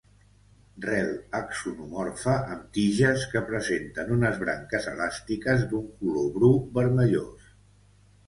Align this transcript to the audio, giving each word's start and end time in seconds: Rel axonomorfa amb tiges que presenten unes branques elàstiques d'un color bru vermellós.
Rel 0.85 1.09
axonomorfa 1.39 2.37
amb 2.55 2.63
tiges 2.77 3.27
que 3.33 3.43
presenten 3.51 4.09
unes 4.15 4.41
branques 4.45 4.89
elàstiques 4.93 5.67
d'un 5.75 5.83
color 5.99 6.31
bru 6.39 6.49
vermellós. 6.79 7.53